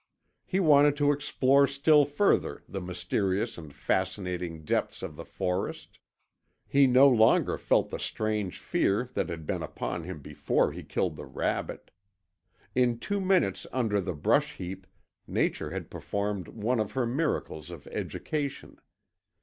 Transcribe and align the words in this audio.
He 0.47 0.59
wanted 0.59 0.97
to 0.97 1.11
explore 1.11 1.67
still 1.67 2.05
further 2.05 2.63
the 2.67 2.81
mysterious 2.81 3.55
and 3.55 3.71
fascinating 3.71 4.63
depths 4.63 5.03
of 5.03 5.15
the 5.15 5.23
forest. 5.23 5.99
He 6.67 6.87
no 6.87 7.07
longer 7.07 7.55
felt 7.59 7.91
the 7.91 7.99
strange 7.99 8.57
fear 8.57 9.11
that 9.13 9.29
had 9.29 9.45
been 9.45 9.61
upon 9.61 10.05
him 10.05 10.17
before 10.19 10.71
he 10.71 10.81
killed 10.81 11.17
the 11.17 11.27
rabbit. 11.27 11.91
In 12.73 12.97
two 12.97 13.21
minutes 13.21 13.67
under 13.71 14.01
the 14.01 14.15
brush 14.15 14.53
heap 14.55 14.87
Nature 15.27 15.69
had 15.69 15.91
performed 15.91 16.47
one 16.47 16.79
of 16.79 16.93
her 16.93 17.05
miracles 17.05 17.69
of 17.69 17.85
education. 17.85 18.77